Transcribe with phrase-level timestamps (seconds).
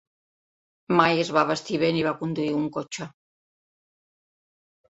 [0.99, 3.09] Mai es va vestir bé ni va conduir un cotxe.